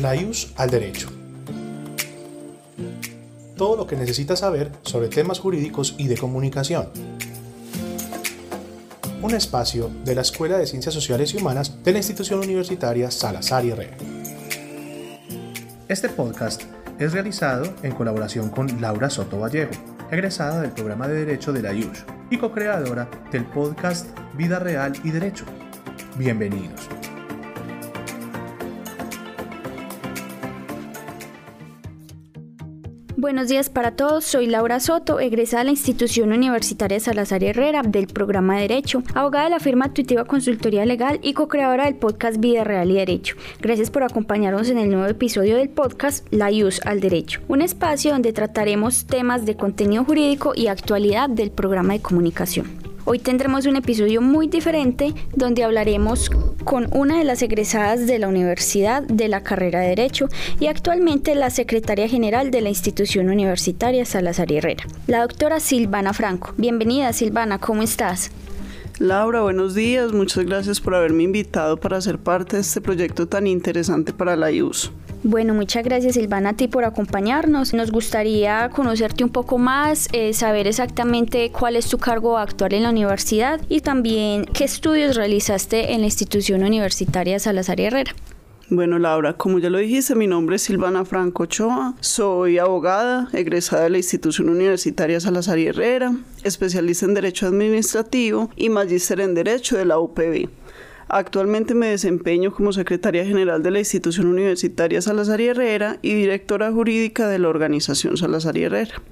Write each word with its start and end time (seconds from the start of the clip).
La 0.00 0.16
IUS 0.16 0.52
al 0.56 0.70
derecho. 0.70 1.08
Todo 3.56 3.76
lo 3.76 3.86
que 3.86 3.94
necesitas 3.94 4.40
saber 4.40 4.72
sobre 4.82 5.08
temas 5.08 5.38
jurídicos 5.38 5.94
y 5.98 6.08
de 6.08 6.16
comunicación. 6.16 6.88
Un 9.22 9.34
espacio 9.34 9.92
de 10.04 10.16
la 10.16 10.22
Escuela 10.22 10.58
de 10.58 10.66
Ciencias 10.66 10.94
Sociales 10.94 11.32
y 11.32 11.36
Humanas 11.36 11.84
de 11.84 11.92
la 11.92 11.98
institución 11.98 12.40
universitaria 12.40 13.10
Salazar 13.12 13.64
y 13.64 13.70
Herrera. 13.70 13.96
Este 15.86 16.08
podcast 16.08 16.62
es 16.98 17.12
realizado 17.12 17.72
en 17.84 17.92
colaboración 17.92 18.50
con 18.50 18.80
Laura 18.80 19.10
Soto 19.10 19.38
Vallejo, 19.38 19.72
egresada 20.10 20.60
del 20.60 20.72
programa 20.72 21.06
de 21.06 21.24
Derecho 21.24 21.52
de 21.52 21.62
la 21.62 21.72
IUS 21.72 22.04
y 22.30 22.38
co-creadora 22.38 23.08
del 23.30 23.44
podcast 23.44 24.08
Vida 24.36 24.58
Real 24.58 24.92
y 25.04 25.10
Derecho. 25.12 25.44
Bienvenidos. 26.16 26.88
Buenos 33.16 33.46
días 33.46 33.70
para 33.70 33.92
todos, 33.92 34.24
soy 34.24 34.48
Laura 34.48 34.80
Soto, 34.80 35.20
egresada 35.20 35.60
de 35.60 35.66
la 35.66 35.70
institución 35.70 36.32
universitaria 36.32 36.98
Salazar 36.98 37.44
Herrera 37.44 37.82
del 37.82 38.08
programa 38.08 38.56
de 38.56 38.62
Derecho, 38.62 39.04
abogada 39.14 39.44
de 39.44 39.50
la 39.50 39.60
firma 39.60 39.86
Intuitiva 39.86 40.24
Consultoría 40.24 40.84
Legal 40.84 41.20
y 41.22 41.32
co-creadora 41.32 41.84
del 41.84 41.94
podcast 41.94 42.40
Vida 42.40 42.64
Real 42.64 42.90
y 42.90 42.94
Derecho. 42.94 43.36
Gracias 43.60 43.90
por 43.90 44.02
acompañarnos 44.02 44.68
en 44.68 44.78
el 44.78 44.90
nuevo 44.90 45.06
episodio 45.06 45.56
del 45.56 45.68
podcast 45.68 46.26
La 46.32 46.50
IUS 46.50 46.80
al 46.84 46.98
Derecho, 46.98 47.40
un 47.46 47.62
espacio 47.62 48.10
donde 48.10 48.32
trataremos 48.32 49.04
temas 49.04 49.46
de 49.46 49.56
contenido 49.56 50.04
jurídico 50.04 50.52
y 50.56 50.66
actualidad 50.66 51.30
del 51.30 51.52
programa 51.52 51.92
de 51.92 52.02
comunicación. 52.02 52.83
Hoy 53.06 53.18
tendremos 53.18 53.66
un 53.66 53.76
episodio 53.76 54.22
muy 54.22 54.46
diferente 54.46 55.12
donde 55.36 55.62
hablaremos 55.62 56.30
con 56.64 56.88
una 56.90 57.18
de 57.18 57.24
las 57.24 57.42
egresadas 57.42 58.06
de 58.06 58.18
la 58.18 58.28
Universidad 58.28 59.02
de 59.02 59.28
la 59.28 59.42
carrera 59.42 59.80
de 59.80 59.88
Derecho 59.88 60.28
y 60.58 60.68
actualmente 60.68 61.34
la 61.34 61.50
secretaria 61.50 62.08
general 62.08 62.50
de 62.50 62.62
la 62.62 62.70
institución 62.70 63.28
universitaria 63.28 64.06
Salazar 64.06 64.50
Herrera, 64.50 64.84
la 65.06 65.20
doctora 65.20 65.60
Silvana 65.60 66.14
Franco. 66.14 66.54
Bienvenida 66.56 67.12
Silvana, 67.12 67.58
¿cómo 67.58 67.82
estás? 67.82 68.30
Laura, 68.98 69.42
buenos 69.42 69.74
días. 69.74 70.12
Muchas 70.12 70.46
gracias 70.46 70.80
por 70.80 70.94
haberme 70.94 71.24
invitado 71.24 71.76
para 71.76 72.00
ser 72.00 72.18
parte 72.18 72.56
de 72.56 72.62
este 72.62 72.80
proyecto 72.80 73.28
tan 73.28 73.46
interesante 73.46 74.14
para 74.14 74.34
la 74.34 74.50
IUS. 74.50 74.90
Bueno, 75.26 75.54
muchas 75.54 75.82
gracias 75.82 76.16
Silvana 76.16 76.50
a 76.50 76.52
ti 76.52 76.68
por 76.68 76.84
acompañarnos. 76.84 77.72
Nos 77.72 77.90
gustaría 77.90 78.68
conocerte 78.68 79.24
un 79.24 79.30
poco 79.30 79.56
más, 79.56 80.10
eh, 80.12 80.34
saber 80.34 80.66
exactamente 80.66 81.50
cuál 81.50 81.76
es 81.76 81.88
tu 81.88 81.96
cargo 81.96 82.36
actual 82.36 82.74
en 82.74 82.82
la 82.82 82.90
universidad 82.90 83.58
y 83.70 83.80
también 83.80 84.44
qué 84.44 84.64
estudios 84.64 85.16
realizaste 85.16 85.94
en 85.94 86.00
la 86.00 86.06
institución 86.08 86.62
universitaria 86.62 87.38
Salazar 87.38 87.80
Herrera. 87.80 88.14
Bueno, 88.68 88.98
Laura, 88.98 89.32
como 89.32 89.58
ya 89.58 89.70
lo 89.70 89.78
dijiste, 89.78 90.14
mi 90.14 90.26
nombre 90.26 90.56
es 90.56 90.62
Silvana 90.62 91.06
Franco 91.06 91.44
Ochoa, 91.44 91.94
soy 92.00 92.58
abogada, 92.58 93.30
egresada 93.32 93.84
de 93.84 93.90
la 93.90 93.98
institución 93.98 94.50
universitaria 94.50 95.20
Salazar 95.20 95.58
Herrera, 95.58 96.14
especialista 96.42 97.06
en 97.06 97.14
Derecho 97.14 97.46
Administrativo 97.46 98.50
y 98.56 98.68
magíster 98.68 99.20
en 99.20 99.32
Derecho 99.32 99.78
de 99.78 99.86
la 99.86 99.98
UPB. 99.98 100.50
Actualmente 101.08 101.74
me 101.74 101.88
desempeño 101.88 102.52
como 102.52 102.72
secretaria 102.72 103.24
general 103.24 103.62
de 103.62 103.70
la 103.70 103.78
institución 103.78 104.26
universitaria 104.26 105.02
Salazar 105.02 105.40
y 105.40 105.48
Herrera 105.48 105.98
y 106.02 106.14
directora 106.14 106.72
jurídica 106.72 107.28
de 107.28 107.38
la 107.38 107.48
organización 107.48 108.16
Salazar 108.16 108.56
y 108.56 108.64
Herrera. 108.64 109.02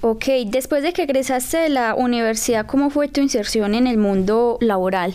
Ok, 0.00 0.24
después 0.46 0.82
de 0.82 0.92
que 0.92 1.04
egresaste 1.04 1.58
de 1.58 1.68
la 1.68 1.94
universidad, 1.94 2.66
¿cómo 2.66 2.90
fue 2.90 3.08
tu 3.08 3.20
inserción 3.20 3.74
en 3.74 3.86
el 3.86 3.98
mundo 3.98 4.58
laboral? 4.60 5.14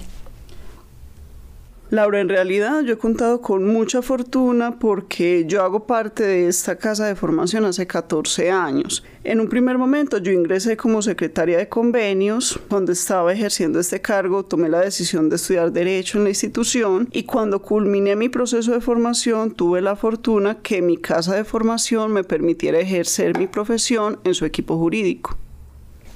Laura, 1.90 2.20
en 2.20 2.28
realidad 2.28 2.82
yo 2.82 2.96
he 2.96 2.98
contado 2.98 3.40
con 3.40 3.66
mucha 3.66 4.02
fortuna 4.02 4.78
porque 4.78 5.46
yo 5.48 5.64
hago 5.64 5.88
parte 5.88 6.24
de 6.24 6.50
esta 6.50 6.78
casa 6.78 7.06
de 7.06 7.16
formación 7.16 7.64
hace 7.64 7.88
14 7.88 8.52
años. 8.52 9.06
En 9.24 9.40
un 9.40 9.48
primer 9.48 9.78
momento 9.78 10.18
yo 10.18 10.34
ingresé 10.34 10.76
como 10.76 11.02
secretaria 11.02 11.58
de 11.58 11.70
convenios. 11.70 12.60
Cuando 12.68 12.92
estaba 12.92 13.32
ejerciendo 13.32 13.80
este 13.80 14.02
cargo 14.02 14.44
tomé 14.44 14.68
la 14.68 14.82
decisión 14.82 15.30
de 15.30 15.38
estudiar 15.38 15.72
derecho 15.72 16.18
en 16.18 16.26
la 16.26 16.32
institución 16.32 17.08
y 17.14 17.24
cuando 17.24 17.62
culminé 17.62 18.18
mi 18.18 18.28
proceso 18.28 18.74
de 18.74 18.82
formación 18.82 19.52
tuve 19.52 19.82
la 19.82 19.96
fortuna 19.96 20.62
que 20.62 20.82
mi 20.82 20.98
casa 20.98 21.36
de 21.36 21.46
formación 21.46 22.12
me 22.12 22.26
permitiera 22.26 22.80
ejercer 22.80 23.38
mi 23.38 23.48
profesión 23.48 24.20
en 24.26 24.34
su 24.34 24.44
equipo 24.44 24.78
jurídico. 24.78 25.38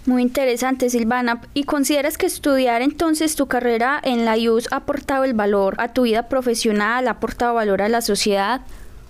Muy 0.06 0.24
interesante, 0.24 0.90
Silvana. 0.90 1.42
¿Y 1.54 1.66
consideras 1.66 2.18
que 2.18 2.26
estudiar 2.26 2.82
entonces 2.82 3.36
tu 3.36 3.48
carrera 3.48 4.00
en 4.04 4.26
la 4.26 4.36
IUS 4.36 4.68
ha 4.72 4.78
aportado 4.78 5.26
el 5.26 5.34
valor 5.34 5.76
a 5.78 5.90
tu 5.90 6.04
vida 6.04 6.28
profesional, 6.28 7.08
ha 7.08 7.12
aportado 7.12 7.54
valor 7.54 7.84
a 7.84 7.90
la 7.90 8.02
sociedad? 8.02 8.62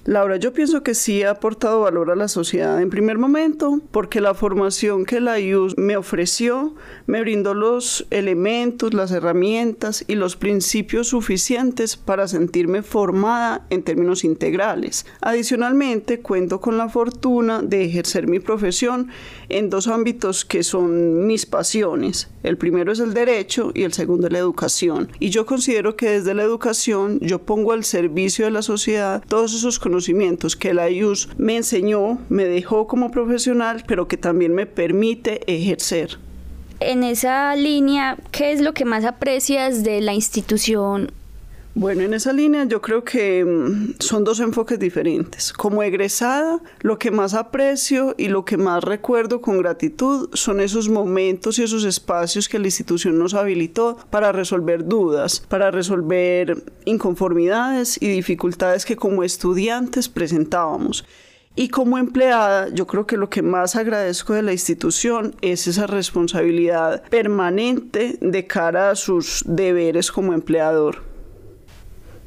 Laura, 0.04 0.38
yo 0.38 0.52
pienso 0.52 0.82
que 0.82 0.96
sí 0.96 1.22
ha 1.22 1.30
aportado 1.30 1.82
valor 1.82 2.10
a 2.10 2.16
la 2.16 2.28
sociedad 2.28 2.82
en 2.82 2.90
primer 2.90 3.20
momento, 3.20 3.82
porque 3.92 4.20
la 4.20 4.34
formación 4.34 5.06
que 5.06 5.22
la 5.22 5.40
IUS 5.40 5.78
me 5.78 5.96
ofreció 5.96 6.74
me 7.06 7.22
brindó 7.22 7.54
los 7.54 8.08
elementos, 8.10 8.96
las 8.96 9.12
herramientas 9.12 10.04
y 10.08 10.16
los 10.16 10.38
principios 10.38 11.10
suficientes 11.10 11.98
para 11.98 12.28
sentirme 12.28 12.82
formada 12.82 13.68
en 13.70 13.84
términos 13.84 14.24
integrales. 14.24 15.06
Adicionalmente, 15.22 16.20
cuento 16.20 16.62
con 16.62 16.80
la 16.80 16.90
fortuna 16.90 17.62
de 17.62 17.86
ejercer 17.86 18.28
mi 18.28 18.40
profesión 18.40 19.10
en 19.50 19.70
dos 19.70 19.88
ámbitos 19.88 20.46
que 20.46 20.64
son 20.64 21.28
mis 21.28 21.46
pasiones. 21.46 22.32
El 22.42 22.58
primero 22.58 22.92
es 22.92 23.00
el 23.00 23.14
derecho 23.14 23.72
y 23.76 23.84
el 23.84 23.94
segundo 23.94 24.26
es 24.26 24.34
la 24.34 24.40
educación. 24.40 25.12
Y 25.20 25.30
yo 25.30 25.46
considero 25.46 25.96
que 25.96 26.10
desde 26.10 26.34
la 26.34 26.42
educación 26.42 27.20
yo 27.20 27.44
pongo 27.44 27.72
al 27.72 27.84
servicio 27.84 28.46
de 28.46 28.52
la 28.52 28.64
sociedad 28.64 29.24
todos 29.28 29.54
esos 29.54 29.78
conocimientos 29.78 29.91
conocimientos 29.91 30.56
que 30.56 30.74
la 30.74 30.90
IUS 30.90 31.28
me 31.38 31.57
enseñó, 31.57 32.18
me 32.29 32.46
dejó 32.46 32.88
como 32.88 33.12
profesional, 33.12 33.84
pero 33.85 34.07
que 34.07 34.16
también 34.16 34.53
me 34.53 34.66
permite 34.66 35.41
ejercer. 35.53 36.18
En 36.79 37.03
esa 37.03 37.53
línea, 37.57 38.18
¿qué 38.31 38.53
es 38.53 38.62
lo 38.62 38.74
que 38.74 38.85
más 38.85 39.03
aprecias 39.03 39.84
de 39.84 40.00
la 40.00 40.13
institución 40.13 41.12
bueno, 41.74 42.04
en 42.04 42.14
esa 42.14 42.34
línea 42.34 42.66
yo 42.66 42.82
creo 42.82 43.04
que 43.06 43.46
mm, 43.46 43.96
son 44.00 44.26
dos 44.26 44.42
enfoques 44.42 44.78
diferentes. 44.78 45.54
Como 45.54 45.84
egresada, 45.84 46.59
lo 46.82 47.00
que 47.00 47.12
más 47.12 47.34
aprecio 47.34 48.14
y 48.18 48.28
lo 48.28 48.44
que 48.44 48.58
más 48.58 48.84
recuerdo 48.84 49.42
con 49.42 49.58
gratitud 49.58 50.30
son 50.34 50.59
esos 50.59 50.90
momentos 50.90 51.59
y 51.59 51.64
esos 51.64 51.86
espacios 51.86 52.50
que 52.50 52.59
la 52.59 52.68
institución 52.68 53.18
nos 53.18 53.34
habilitó 53.34 53.98
para 54.09 54.34
resolver 54.34 54.86
dudas, 54.86 55.40
para 55.40 55.72
resolver 55.72 56.62
inconformidades 56.84 57.98
y 58.02 58.09
dificultades 58.09 58.86
que 58.86 58.98
como 58.98 59.24
estudiantes 59.24 60.09
presentábamos. 60.09 61.06
Y 61.56 61.70
como 61.70 61.98
empleada, 61.98 62.70
yo 62.70 62.88
creo 62.88 63.06
que 63.06 63.18
lo 63.18 63.30
que 63.30 63.42
más 63.42 63.76
agradezco 63.76 64.34
de 64.34 64.42
la 64.42 64.53
institución 64.53 65.36
es 65.42 65.68
esa 65.68 65.86
responsabilidad 65.86 67.03
permanente 67.09 68.18
de 68.22 68.48
cara 68.48 68.90
a 68.90 68.96
sus 68.96 69.44
deberes 69.46 70.12
como 70.12 70.34
empleador. 70.34 71.11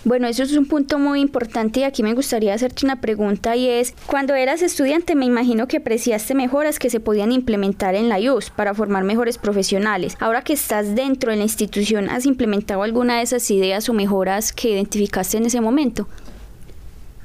Bueno, 0.06 0.28
eso 0.28 0.42
es 0.42 0.52
un 0.52 0.66
punto 0.66 0.98
muy 0.98 1.20
importante 1.20 1.80
y 1.80 1.84
aquí 1.84 2.02
me 2.02 2.12
gustaría 2.12 2.52
hacerte 2.52 2.84
una 2.84 3.00
pregunta 3.00 3.56
y 3.56 3.70
es, 3.70 3.94
cuando 4.06 4.34
eras 4.34 4.60
estudiante 4.60 5.14
me 5.14 5.24
imagino 5.24 5.66
que 5.66 5.78
apreciaste 5.78 6.34
mejoras 6.34 6.78
que 6.78 6.90
se 6.90 7.00
podían 7.00 7.32
implementar 7.32 7.94
en 7.94 8.10
la 8.10 8.20
IUS 8.20 8.50
para 8.50 8.74
formar 8.74 9.02
mejores 9.04 9.38
profesionales. 9.38 10.18
Ahora 10.20 10.42
que 10.42 10.52
estás 10.52 10.94
dentro 10.94 11.30
de 11.30 11.38
la 11.38 11.44
institución, 11.44 12.10
¿has 12.10 12.26
implementado 12.26 12.82
alguna 12.82 13.16
de 13.16 13.22
esas 13.22 13.50
ideas 13.50 13.88
o 13.88 13.94
mejoras 13.94 14.52
que 14.52 14.72
identificaste 14.72 15.38
en 15.38 15.46
ese 15.46 15.62
momento? 15.62 16.06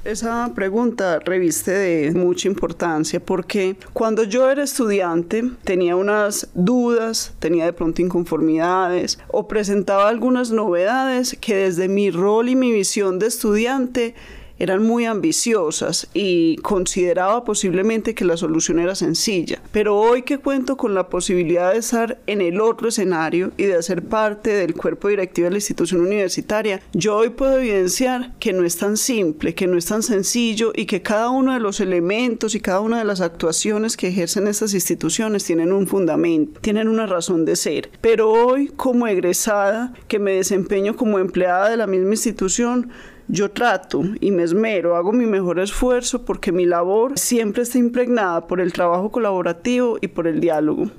Esa 0.02 0.50
pregunta 0.54 1.18
reviste 1.18 1.72
de 1.72 2.12
mucha 2.12 2.48
importancia 2.48 3.20
porque 3.20 3.76
cuando 3.92 4.24
yo 4.24 4.50
era 4.50 4.62
estudiante 4.62 5.44
tenía 5.62 5.94
unas 5.94 6.48
dudas, 6.54 7.34
tenía 7.38 7.66
de 7.66 7.74
pronto 7.74 8.00
inconformidades 8.00 9.18
o 9.28 9.46
presentaba 9.46 10.08
algunas 10.08 10.52
novedades 10.52 11.36
que 11.38 11.54
desde 11.54 11.86
mi 11.88 12.10
rol 12.10 12.48
y 12.48 12.56
mi 12.56 12.72
visión 12.72 13.18
de 13.18 13.26
estudiante 13.26 14.14
eran 14.60 14.82
muy 14.82 15.06
ambiciosas 15.06 16.08
y 16.12 16.56
consideraba 16.56 17.44
posiblemente 17.44 18.14
que 18.14 18.26
la 18.26 18.36
solución 18.36 18.78
era 18.78 18.94
sencilla. 18.94 19.60
Pero 19.72 19.96
hoy 19.96 20.22
que 20.22 20.38
cuento 20.38 20.76
con 20.76 20.94
la 20.94 21.08
posibilidad 21.08 21.72
de 21.72 21.78
estar 21.78 22.20
en 22.26 22.42
el 22.42 22.60
otro 22.60 22.88
escenario 22.88 23.52
y 23.56 23.64
de 23.64 23.76
hacer 23.76 24.02
parte 24.04 24.50
del 24.50 24.74
cuerpo 24.74 25.08
directivo 25.08 25.46
de 25.46 25.52
la 25.52 25.56
institución 25.56 26.02
universitaria, 26.02 26.82
yo 26.92 27.16
hoy 27.16 27.30
puedo 27.30 27.58
evidenciar 27.58 28.34
que 28.38 28.52
no 28.52 28.64
es 28.64 28.76
tan 28.76 28.98
simple, 28.98 29.54
que 29.54 29.66
no 29.66 29.78
es 29.78 29.86
tan 29.86 30.02
sencillo 30.02 30.72
y 30.76 30.84
que 30.84 31.00
cada 31.00 31.30
uno 31.30 31.54
de 31.54 31.60
los 31.60 31.80
elementos 31.80 32.54
y 32.54 32.60
cada 32.60 32.80
una 32.80 32.98
de 32.98 33.04
las 33.06 33.22
actuaciones 33.22 33.96
que 33.96 34.08
ejercen 34.08 34.46
estas 34.46 34.74
instituciones 34.74 35.44
tienen 35.44 35.72
un 35.72 35.86
fundamento, 35.86 36.60
tienen 36.60 36.88
una 36.88 37.06
razón 37.06 37.46
de 37.46 37.56
ser. 37.56 37.90
Pero 38.02 38.30
hoy, 38.30 38.68
como 38.68 39.06
egresada, 39.06 39.94
que 40.06 40.18
me 40.18 40.32
desempeño 40.32 40.96
como 40.96 41.18
empleada 41.18 41.70
de 41.70 41.78
la 41.78 41.86
misma 41.86 42.10
institución, 42.10 42.90
yo 43.30 43.52
trato 43.52 44.02
y 44.20 44.32
me 44.32 44.42
esmero, 44.42 44.96
hago 44.96 45.12
mi 45.12 45.24
mejor 45.24 45.60
esfuerzo 45.60 46.24
porque 46.24 46.50
mi 46.50 46.66
labor 46.66 47.16
siempre 47.16 47.62
está 47.62 47.78
impregnada 47.78 48.46
por 48.48 48.60
el 48.60 48.72
trabajo 48.72 49.10
colaborativo 49.10 49.98
y 50.00 50.08
por 50.08 50.26
el 50.26 50.40
diálogo. 50.40 50.90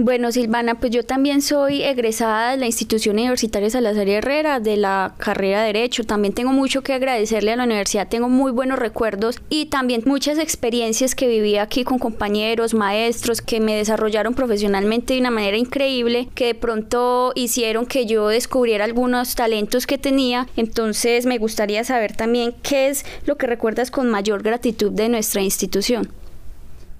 Bueno, 0.00 0.30
Silvana, 0.30 0.76
pues 0.76 0.92
yo 0.92 1.04
también 1.04 1.42
soy 1.42 1.82
egresada 1.82 2.52
de 2.52 2.56
la 2.56 2.66
institución 2.66 3.16
universitaria 3.16 3.68
Salazar 3.68 4.08
Herrera 4.08 4.60
de 4.60 4.76
la 4.76 5.16
carrera 5.18 5.62
de 5.62 5.72
Derecho. 5.72 6.04
También 6.04 6.34
tengo 6.34 6.52
mucho 6.52 6.82
que 6.82 6.92
agradecerle 6.92 7.50
a 7.50 7.56
la 7.56 7.64
universidad, 7.64 8.06
tengo 8.06 8.28
muy 8.28 8.52
buenos 8.52 8.78
recuerdos 8.78 9.40
y 9.48 9.66
también 9.66 10.04
muchas 10.06 10.38
experiencias 10.38 11.16
que 11.16 11.26
viví 11.26 11.56
aquí 11.56 11.82
con 11.82 11.98
compañeros, 11.98 12.74
maestros 12.74 13.42
que 13.42 13.58
me 13.58 13.74
desarrollaron 13.74 14.34
profesionalmente 14.34 15.14
de 15.14 15.20
una 15.20 15.32
manera 15.32 15.56
increíble, 15.56 16.28
que 16.36 16.46
de 16.46 16.54
pronto 16.54 17.32
hicieron 17.34 17.84
que 17.84 18.06
yo 18.06 18.28
descubriera 18.28 18.84
algunos 18.84 19.34
talentos 19.34 19.88
que 19.88 19.98
tenía. 19.98 20.46
Entonces 20.54 21.26
me 21.26 21.38
gustaría 21.38 21.82
saber 21.82 22.14
también 22.14 22.54
qué 22.62 22.86
es 22.86 23.04
lo 23.26 23.36
que 23.36 23.48
recuerdas 23.48 23.90
con 23.90 24.08
mayor 24.08 24.44
gratitud 24.44 24.92
de 24.92 25.08
nuestra 25.08 25.42
institución. 25.42 26.08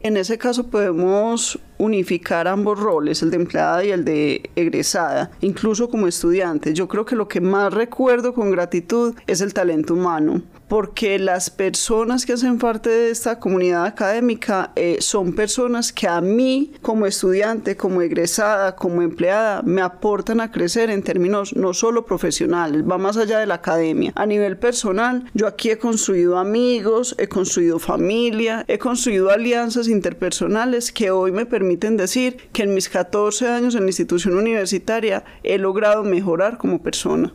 En 0.01 0.17
ese 0.17 0.37
caso 0.37 0.67
podemos 0.67 1.61
unificar 1.79 2.49
ambos 2.49 2.79
roles, 2.79 3.23
el 3.23 3.31
de 3.31 3.37
empleada 3.37 3.85
y 3.85 3.91
el 3.91 4.05
de 4.05 4.51
egresada, 4.57 5.31
incluso 5.41 5.89
como 5.89 6.07
estudiante. 6.07 6.75
Yo 6.75 6.89
creo 6.89 7.05
que 7.05 7.17
lo 7.17 7.29
que 7.29 7.41
más 7.41 7.73
recuerdo 7.73 8.35
con 8.35 8.51
gratitud 8.51 9.15
es 9.27 9.41
el 9.41 9.55
talento 9.55 9.95
humano 9.95 10.43
porque 10.69 11.19
las 11.19 11.49
personas 11.49 12.27
que 12.27 12.35
hacen 12.35 12.59
parte 12.59 12.91
de 12.91 13.11
esta 13.11 13.41
comunidad 13.41 13.87
académica 13.87 14.73
eh, 14.77 14.99
son 15.01 15.33
personas 15.35 15.93
que 15.93 16.07
a 16.07 16.21
mí 16.21 16.75
como 16.83 17.07
estudiante, 17.07 17.77
como 17.77 18.03
egresada, 18.03 18.77
como 18.77 19.01
empleada, 19.01 19.63
me 19.63 19.81
aportan 19.81 20.41
a 20.41 20.51
crecer 20.51 20.91
en 20.91 21.03
términos 21.03 21.57
no 21.57 21.73
solo 21.73 22.05
profesionales, 22.05 22.85
va 22.89 22.99
más 22.99 23.17
allá 23.17 23.39
de 23.39 23.47
la 23.47 23.55
academia. 23.55 24.13
A 24.15 24.27
nivel 24.27 24.59
personal, 24.59 25.25
yo 25.33 25.47
aquí 25.47 25.71
he 25.71 25.79
construido 25.79 26.37
amigos, 26.37 27.15
he 27.19 27.29
construido 27.29 27.79
familia, 27.79 28.65
he 28.69 28.79
construido 28.79 29.31
alianzas 29.31 29.89
interpersonales 29.89 30.93
que 30.93 31.11
hoy 31.11 31.33
me 31.33 31.47
permiten 31.47 31.68
decir 31.97 32.37
que 32.53 32.63
en 32.63 32.75
mis 32.75 32.89
14 32.89 33.49
años 33.49 33.75
en 33.75 33.83
la 33.83 33.89
institución 33.89 34.37
universitaria 34.37 35.25
he 35.43 35.59
logrado 35.59 36.03
mejorar 36.05 36.59
como 36.59 36.83
persona. 36.83 37.33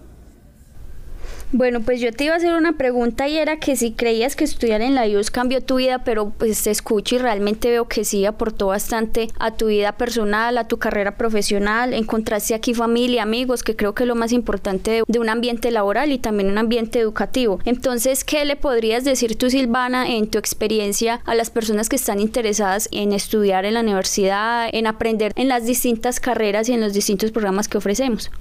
Bueno, 1.55 1.81
pues 1.81 2.01
yo 2.01 2.11
te 2.11 2.23
iba 2.23 2.33
a 2.33 2.38
hacer 2.38 2.55
una 2.55 2.77
pregunta 2.77 3.27
y 3.27 3.38
era 3.38 3.59
que 3.59 3.75
si 3.75 3.91
creías 3.91 4.35
que 4.35 4.44
estudiar 4.44 4.81
en 4.81 4.95
la 4.95 5.05
IUS 5.05 5.29
cambió 5.29 5.61
tu 5.61 5.75
vida, 5.75 6.03
pero 6.03 6.31
pues 6.31 6.63
te 6.63 6.71
escucho 6.71 7.13
y 7.13 7.17
realmente 7.19 7.69
veo 7.69 7.88
que 7.88 8.05
sí 8.05 8.25
aportó 8.25 8.65
bastante 8.67 9.27
a 9.38 9.51
tu 9.51 9.67
vida 9.67 9.91
personal, 9.91 10.57
a 10.57 10.67
tu 10.67 10.79
carrera 10.79 11.15
profesional, 11.15 11.94
encontraste 11.94 12.55
aquí 12.55 12.73
familia, 12.73 13.21
amigos, 13.21 13.61
que 13.61 13.75
creo 13.75 13.94
que 13.94 14.01
es 14.01 14.07
lo 14.07 14.15
más 14.15 14.31
importante 14.31 15.03
de, 15.07 15.19
un 15.19 15.29
ambiente 15.29 15.69
laboral 15.69 16.11
y 16.11 16.17
también 16.17 16.50
un 16.50 16.57
ambiente 16.57 17.00
educativo. 17.00 17.59
Entonces, 17.65 18.23
¿qué 18.23 18.45
le 18.45 18.56
podrías 18.56 19.03
decir 19.03 19.38
tú, 19.38 19.51
Silvana, 19.51 20.07
en 20.09 20.31
tu 20.31 20.39
experiencia 20.39 21.21
a 21.23 21.35
las 21.35 21.51
personas 21.51 21.88
que 21.88 21.97
están 21.97 22.19
interesadas 22.19 22.89
en 22.91 23.13
estudiar 23.13 23.65
en 23.65 23.75
la 23.75 23.81
universidad, 23.81 24.69
en 24.73 24.88
aprender 24.88 25.33
en 25.35 25.49
las 25.49 25.67
distintas 25.67 26.19
carreras 26.19 26.67
y 26.67 26.73
en 26.73 26.81
los 26.81 26.94
distintos 26.94 27.31
programas 27.31 27.67
que 27.67 27.77
ofrecemos? 27.77 28.31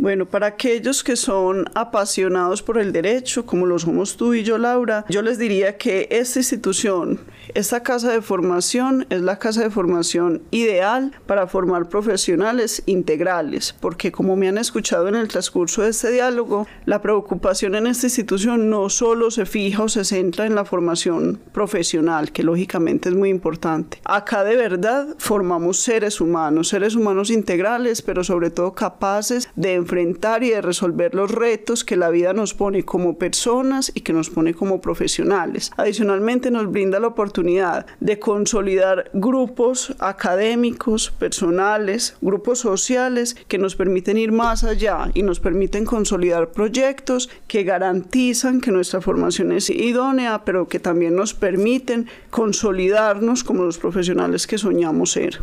Bueno, 0.00 0.24
para 0.24 0.46
aquellos 0.46 1.04
que 1.04 1.14
son 1.14 1.66
apasionados 1.74 2.62
por 2.62 2.78
el 2.78 2.90
derecho, 2.90 3.44
como 3.44 3.66
lo 3.66 3.78
somos 3.78 4.16
tú 4.16 4.32
y 4.32 4.42
yo, 4.42 4.56
Laura, 4.56 5.04
yo 5.10 5.20
les 5.20 5.36
diría 5.36 5.76
que 5.76 6.08
esta 6.10 6.38
institución, 6.38 7.20
esta 7.52 7.82
casa 7.82 8.10
de 8.10 8.22
formación, 8.22 9.06
es 9.10 9.20
la 9.20 9.38
casa 9.38 9.60
de 9.60 9.68
formación 9.68 10.40
ideal 10.52 11.12
para 11.26 11.46
formar 11.46 11.90
profesionales 11.90 12.82
integrales, 12.86 13.74
porque 13.78 14.10
como 14.10 14.36
me 14.36 14.48
han 14.48 14.56
escuchado 14.56 15.06
en 15.06 15.16
el 15.16 15.28
transcurso 15.28 15.82
de 15.82 15.90
este 15.90 16.10
diálogo, 16.10 16.66
la 16.86 17.02
preocupación 17.02 17.74
en 17.74 17.86
esta 17.86 18.06
institución 18.06 18.70
no 18.70 18.88
solo 18.88 19.30
se 19.30 19.44
fija 19.44 19.82
o 19.82 19.90
se 19.90 20.06
centra 20.06 20.46
en 20.46 20.54
la 20.54 20.64
formación 20.64 21.38
profesional, 21.52 22.32
que 22.32 22.42
lógicamente 22.42 23.10
es 23.10 23.14
muy 23.14 23.28
importante. 23.28 24.00
Acá 24.06 24.44
de 24.44 24.56
verdad 24.56 25.08
formamos 25.18 25.78
seres 25.78 26.22
humanos, 26.22 26.68
seres 26.68 26.94
humanos 26.94 27.28
integrales, 27.28 28.00
pero 28.00 28.24
sobre 28.24 28.48
todo 28.48 28.72
capaces 28.72 29.49
de 29.56 29.74
enfrentar 29.74 30.42
y 30.42 30.50
de 30.50 30.62
resolver 30.62 31.14
los 31.14 31.30
retos 31.30 31.84
que 31.84 31.96
la 31.96 32.10
vida 32.10 32.32
nos 32.32 32.54
pone 32.54 32.84
como 32.84 33.18
personas 33.18 33.92
y 33.94 34.00
que 34.00 34.12
nos 34.12 34.30
pone 34.30 34.54
como 34.54 34.80
profesionales. 34.80 35.70
Adicionalmente 35.76 36.50
nos 36.50 36.70
brinda 36.70 37.00
la 37.00 37.08
oportunidad 37.08 37.86
de 38.00 38.18
consolidar 38.18 39.10
grupos 39.12 39.94
académicos, 39.98 41.10
personales, 41.10 42.16
grupos 42.20 42.60
sociales 42.60 43.36
que 43.48 43.58
nos 43.58 43.76
permiten 43.76 44.16
ir 44.16 44.32
más 44.32 44.64
allá 44.64 45.10
y 45.14 45.22
nos 45.22 45.40
permiten 45.40 45.84
consolidar 45.84 46.52
proyectos 46.52 47.30
que 47.46 47.64
garantizan 47.64 48.60
que 48.60 48.70
nuestra 48.70 49.00
formación 49.00 49.52
es 49.52 49.70
idónea, 49.70 50.44
pero 50.44 50.68
que 50.68 50.80
también 50.80 51.16
nos 51.16 51.34
permiten 51.34 52.08
consolidarnos 52.30 53.44
como 53.44 53.64
los 53.64 53.78
profesionales 53.78 54.46
que 54.46 54.58
soñamos 54.58 55.12
ser. 55.12 55.40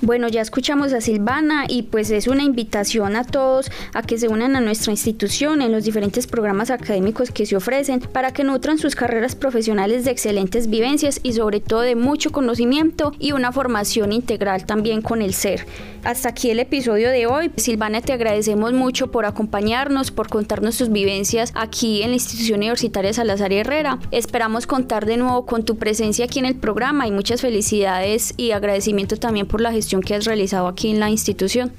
Bueno, 0.00 0.28
ya 0.28 0.42
escuchamos 0.42 0.92
a 0.92 1.00
Silvana 1.00 1.64
y 1.66 1.82
pues 1.82 2.12
es 2.12 2.28
una 2.28 2.44
invitación 2.44 3.16
a 3.16 3.24
todos 3.24 3.68
a 3.94 4.02
que 4.02 4.16
se 4.16 4.28
unan 4.28 4.54
a 4.54 4.60
nuestra 4.60 4.92
institución 4.92 5.60
en 5.60 5.72
los 5.72 5.82
diferentes 5.82 6.28
programas 6.28 6.70
académicos 6.70 7.32
que 7.32 7.46
se 7.46 7.56
ofrecen 7.56 7.98
para 7.98 8.32
que 8.32 8.44
nutran 8.44 8.78
sus 8.78 8.94
carreras 8.94 9.34
profesionales 9.34 10.04
de 10.04 10.12
excelentes 10.12 10.70
vivencias 10.70 11.18
y 11.24 11.32
sobre 11.32 11.58
todo 11.58 11.80
de 11.80 11.96
mucho 11.96 12.30
conocimiento 12.30 13.12
y 13.18 13.32
una 13.32 13.50
formación 13.50 14.12
integral 14.12 14.66
también 14.66 15.02
con 15.02 15.20
el 15.20 15.34
ser. 15.34 15.66
Hasta 16.04 16.28
aquí 16.28 16.50
el 16.50 16.60
episodio 16.60 17.10
de 17.10 17.26
hoy. 17.26 17.50
Silvana, 17.56 18.00
te 18.00 18.12
agradecemos 18.12 18.72
mucho 18.72 19.10
por 19.10 19.26
acompañarnos, 19.26 20.12
por 20.12 20.28
contarnos 20.28 20.78
tus 20.78 20.92
vivencias 20.92 21.52
aquí 21.56 22.02
en 22.02 22.10
la 22.10 22.14
institución 22.14 22.58
universitaria 22.58 23.12
Salazar 23.12 23.52
Herrera. 23.52 23.98
Esperamos 24.12 24.68
contar 24.68 25.06
de 25.06 25.16
nuevo 25.16 25.44
con 25.44 25.64
tu 25.64 25.76
presencia 25.76 26.26
aquí 26.26 26.38
en 26.38 26.46
el 26.46 26.54
programa 26.54 27.08
y 27.08 27.10
muchas 27.10 27.40
felicidades 27.40 28.32
y 28.36 28.52
agradecimiento 28.52 29.16
también 29.16 29.48
por 29.48 29.60
la 29.60 29.72
gestión 29.72 29.87
que 29.96 30.14
has 30.14 30.24
realizado 30.24 30.68
aquí 30.68 30.90
en 30.90 31.00
la 31.00 31.10
institución. 31.10 31.72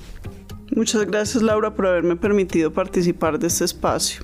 Muchas 0.76 1.06
gracias 1.06 1.42
Laura 1.42 1.74
por 1.74 1.88
haberme 1.88 2.16
permitido 2.16 2.72
participar 2.72 3.40
de 3.40 3.48
este 3.48 3.66
espacio. 3.66 4.22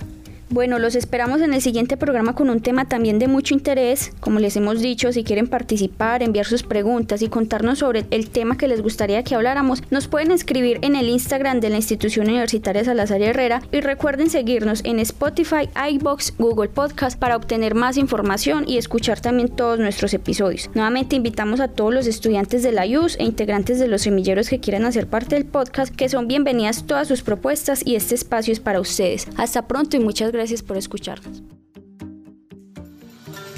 Bueno, 0.51 0.77
los 0.77 0.93
esperamos 0.93 1.41
en 1.41 1.55
el 1.55 1.61
siguiente 1.61 1.97
programa 1.97 2.35
con 2.35 2.51
un 2.51 2.61
tema 2.61 2.85
también 2.85 3.17
de 3.17 3.27
mucho 3.27 3.55
interés. 3.55 4.11
Como 4.19 4.39
les 4.39 4.55
hemos 4.55 4.79
dicho, 4.79 5.11
si 5.11 5.23
quieren 5.23 5.47
participar, 5.47 6.21
enviar 6.21 6.45
sus 6.45 6.61
preguntas 6.61 7.23
y 7.23 7.29
contarnos 7.29 7.79
sobre 7.79 8.05
el 8.11 8.29
tema 8.29 8.55
que 8.55 8.67
les 8.67 8.83
gustaría 8.83 9.23
que 9.23 9.33
habláramos, 9.33 9.81
nos 9.89 10.07
pueden 10.07 10.31
escribir 10.31 10.77
en 10.83 10.95
el 10.95 11.09
Instagram 11.09 11.61
de 11.61 11.71
la 11.71 11.77
Institución 11.77 12.27
Universitaria 12.27 12.83
Salazar 12.83 13.23
Herrera 13.23 13.63
y 13.71 13.81
recuerden 13.81 14.29
seguirnos 14.29 14.81
en 14.85 14.99
Spotify, 14.99 15.67
iBox, 15.93 16.35
Google 16.37 16.69
Podcast 16.69 17.17
para 17.17 17.37
obtener 17.37 17.73
más 17.73 17.97
información 17.97 18.65
y 18.67 18.77
escuchar 18.77 19.19
también 19.21 19.49
todos 19.49 19.79
nuestros 19.79 20.13
episodios. 20.13 20.69
Nuevamente 20.75 21.15
invitamos 21.15 21.59
a 21.59 21.69
todos 21.69 21.91
los 21.91 22.05
estudiantes 22.05 22.61
de 22.61 22.71
la 22.71 22.85
IUS 22.85 23.17
e 23.17 23.23
integrantes 23.23 23.79
de 23.79 23.87
los 23.87 24.03
semilleros 24.03 24.49
que 24.49 24.59
quieran 24.59 24.85
hacer 24.85 25.07
parte 25.07 25.33
del 25.33 25.45
podcast 25.45 25.93
que 25.93 26.07
son 26.07 26.27
bienvenidas 26.27 26.85
todas 26.85 27.07
sus 27.07 27.23
propuestas 27.23 27.81
y 27.83 27.95
este 27.95 28.13
espacio 28.13 28.53
es 28.53 28.59
para 28.59 28.79
ustedes. 28.79 29.27
Hasta 29.37 29.67
pronto 29.67 29.97
y 29.97 29.99
muchas 29.99 30.31
gracias 30.31 30.34
gracias 30.35 30.61
por 30.61 30.77
escucharnos. 30.77 31.41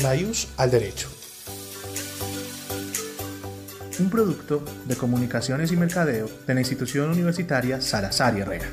Mayus 0.04 0.48
al 0.58 0.72
Derecho. 0.72 1.10
Un 4.00 4.10
producto 4.12 4.64
de 4.86 4.96
comunicaciones 4.96 5.72
y 5.72 5.78
mercadeo 5.78 6.30
de 6.46 6.54
la 6.54 6.62
institución 6.62 7.10
universitaria 7.10 7.82
Salazar 7.82 8.38
y 8.38 8.42
Herrera. 8.42 8.70